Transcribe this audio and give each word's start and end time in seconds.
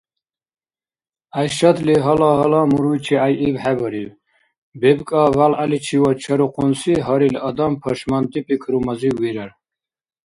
ГӀяйшатли 1.33 1.95
гьала-гьала 2.03 2.61
муруйчи 2.71 3.15
гӀяйиб 3.21 3.55
хӀебариб: 3.61 4.09
бебкӀа-бялгӀяличивад 4.79 6.17
чарухъунси 6.23 6.93
гьарил 7.05 7.35
адам 7.47 7.73
пашманти 7.81 8.39
пикрумазив 8.47 9.15
вирар. 9.23 9.51